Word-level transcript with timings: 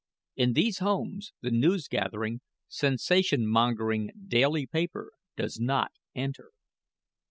In 0.35 0.53
these 0.53 0.79
homes 0.79 1.31
the 1.41 1.51
news 1.51 1.87
gathering, 1.87 2.41
sensation 2.67 3.45
mongering 3.45 4.09
daily 4.27 4.65
paper 4.65 5.11
does 5.37 5.59
not 5.59 5.91
enter. 6.15 6.49